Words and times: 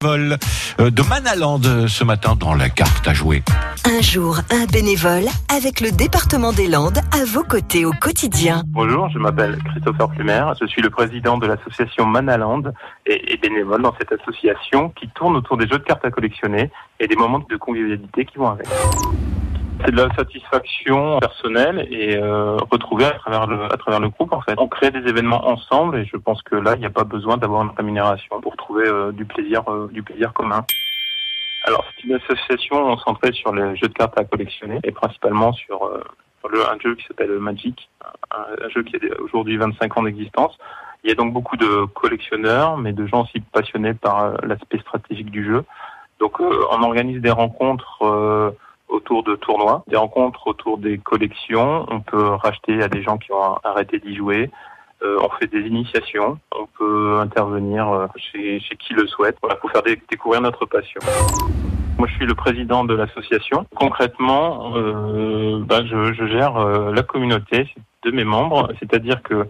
Vol 0.00 0.36
euh, 0.78 0.90
de 0.92 1.02
Manaland 1.02 1.60
euh, 1.64 1.88
ce 1.88 2.04
matin 2.04 2.36
dans 2.38 2.54
la 2.54 2.68
carte 2.68 3.08
à 3.08 3.14
jouer. 3.14 3.42
Un 3.84 4.00
jour, 4.00 4.38
un 4.52 4.64
bénévole 4.66 5.24
avec 5.52 5.80
le 5.80 5.90
département 5.90 6.52
des 6.52 6.68
Landes 6.68 7.00
à 7.10 7.24
vos 7.26 7.42
côtés 7.42 7.84
au 7.84 7.90
quotidien. 7.90 8.62
Bonjour, 8.68 9.08
je 9.08 9.18
m'appelle 9.18 9.58
Christopher 9.64 10.08
Plumer, 10.10 10.44
je 10.60 10.66
suis 10.68 10.82
le 10.82 10.90
président 10.90 11.36
de 11.36 11.48
l'association 11.48 12.06
Manaland 12.06 12.62
et, 13.06 13.32
et 13.32 13.36
bénévole 13.38 13.82
dans 13.82 13.94
cette 13.98 14.12
association 14.12 14.90
qui 14.90 15.08
tourne 15.08 15.34
autour 15.34 15.56
des 15.56 15.66
jeux 15.66 15.78
de 15.78 15.84
cartes 15.84 16.04
à 16.04 16.12
collectionner 16.12 16.70
et 17.00 17.08
des 17.08 17.16
moments 17.16 17.40
de 17.40 17.56
convivialité 17.56 18.24
qui 18.24 18.38
vont 18.38 18.50
avec. 18.50 18.68
C'est 19.84 19.92
de 19.92 19.96
la 19.96 20.12
satisfaction 20.14 21.18
personnelle 21.20 21.86
et 21.90 22.16
euh, 22.16 22.56
retrouvée 22.70 23.04
à 23.04 23.12
travers 23.12 23.46
le 23.46 23.64
à 23.72 23.76
travers 23.76 24.00
le 24.00 24.08
groupe 24.08 24.32
en 24.32 24.40
fait. 24.40 24.54
On 24.58 24.66
crée 24.66 24.90
des 24.90 25.08
événements 25.08 25.48
ensemble 25.48 25.98
et 25.98 26.04
je 26.04 26.16
pense 26.16 26.42
que 26.42 26.56
là 26.56 26.74
il 26.74 26.80
n'y 26.80 26.86
a 26.86 26.90
pas 26.90 27.04
besoin 27.04 27.36
d'avoir 27.36 27.62
une 27.62 27.70
rémunération 27.76 28.40
pour 28.40 28.56
euh, 28.76 29.12
du 29.12 29.24
plaisir 29.24 29.62
euh, 29.68 29.88
du 29.90 30.02
plaisir 30.02 30.32
commun. 30.32 30.64
Alors 31.64 31.84
c'est 31.90 32.04
une 32.04 32.14
association 32.14 32.96
centrée 32.98 33.32
sur 33.32 33.52
les 33.52 33.76
jeux 33.76 33.88
de 33.88 33.92
cartes 33.92 34.18
à 34.18 34.24
collectionner 34.24 34.78
et 34.84 34.92
principalement 34.92 35.52
sur, 35.52 35.86
euh, 35.86 36.02
un 36.44 36.78
jeu 36.78 36.94
qui 36.94 37.04
s'appelle 37.06 37.38
Magic, 37.38 37.90
un, 38.30 38.68
jeu 38.70 38.82
qui 38.82 38.96
a 38.96 39.20
aujourd'hui 39.20 39.56
25 39.56 39.98
ans 39.98 40.02
d'existence. 40.04 40.56
Il 41.04 41.10
y 41.10 41.12
a 41.12 41.14
donc 41.14 41.32
beaucoup 41.32 41.56
de 41.56 41.84
collectionneurs, 41.86 42.78
mais 42.78 42.92
de 42.92 43.06
gens 43.06 43.22
aussi 43.22 43.40
passionnés 43.40 43.94
par 43.94 44.32
l'aspect 44.44 44.78
stratégique 44.78 45.30
du 45.30 45.44
jeu. 45.44 45.64
Donc 46.20 46.40
on 46.40 46.82
organise 46.82 47.20
des 47.20 47.30
rencontres 47.30 48.54
autour 48.88 49.22
de 49.22 49.36
tournois, 49.36 49.84
des 49.88 49.96
rencontres 49.96 50.46
autour 50.46 50.78
des 50.78 50.98
collections. 50.98 51.86
On 51.88 52.00
peut 52.00 52.24
racheter 52.24 52.82
à 52.82 52.88
des 52.88 53.02
gens 53.02 53.18
qui 53.18 53.32
ont 53.32 53.58
arrêté 53.62 53.98
d'y 53.98 54.16
jouer. 54.16 54.50
Euh, 55.02 55.18
on 55.22 55.28
fait 55.38 55.46
des 55.46 55.60
initiations. 55.60 56.38
On 56.52 56.66
peut 56.78 57.18
intervenir 57.20 57.88
euh, 57.88 58.06
chez, 58.16 58.58
chez 58.60 58.76
qui 58.76 58.94
le 58.94 59.06
souhaite 59.06 59.36
voilà, 59.40 59.56
pour 59.56 59.70
faire 59.70 59.82
dé- 59.82 60.00
découvrir 60.10 60.40
notre 60.40 60.66
passion. 60.66 61.00
Moi, 61.98 62.08
je 62.08 62.14
suis 62.14 62.26
le 62.26 62.34
président 62.34 62.84
de 62.84 62.94
l'association. 62.94 63.66
Concrètement, 63.74 64.76
euh, 64.76 65.60
ben, 65.64 65.86
je, 65.86 66.12
je 66.12 66.26
gère 66.26 66.56
euh, 66.56 66.92
la 66.92 67.02
communauté 67.02 67.72
de 68.04 68.10
mes 68.10 68.24
membres, 68.24 68.72
c'est-à-dire 68.78 69.22
que 69.22 69.48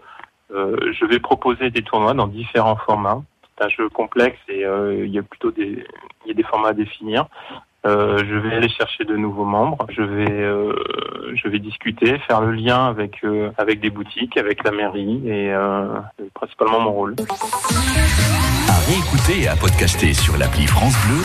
euh, 0.55 0.77
je 0.93 1.05
vais 1.05 1.19
proposer 1.19 1.71
des 1.71 1.83
tournois 1.83 2.15
dans 2.15 2.27
différents 2.27 2.77
formats. 2.77 3.23
C'est 3.59 3.65
un 3.67 3.69
jeu 3.69 3.89
complexe 3.89 4.39
et 4.49 4.65
euh, 4.65 5.05
il 5.05 5.13
y 5.13 5.19
a 5.19 5.23
plutôt 5.23 5.51
des, 5.51 5.85
il 6.25 6.29
y 6.29 6.31
a 6.31 6.35
des 6.35 6.43
formats 6.43 6.69
à 6.69 6.73
définir. 6.75 7.27
Euh, 7.87 8.19
je 8.29 8.35
vais 8.35 8.57
aller 8.57 8.69
chercher 8.69 9.05
de 9.05 9.17
nouveaux 9.17 9.45
membres. 9.45 9.87
Je 9.91 10.03
vais, 10.03 10.31
euh, 10.31 10.73
je 11.35 11.49
vais 11.49 11.59
discuter, 11.59 12.19
faire 12.27 12.41
le 12.41 12.53
lien 12.53 12.87
avec 12.87 13.23
euh, 13.25 13.51
avec 13.57 13.81
des 13.81 13.91
boutiques, 13.91 14.37
avec 14.37 14.65
la 14.65 14.73
mairie 14.73 15.23
et 15.27 15.53
euh, 15.53 15.87
principalement 16.35 16.81
mon 16.81 16.93
rôle. 16.93 17.15
Réécouter 18.89 19.43
et 19.43 19.49
à 19.49 19.57
podcaster 19.57 20.13
sur 20.15 20.37
l'appli 20.39 20.67
France 20.67 20.95
Bleu 21.07 21.17